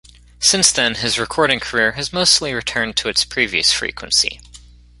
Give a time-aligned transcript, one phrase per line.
[0.39, 4.41] Since then his recording career has mostly returned to its previous frequency.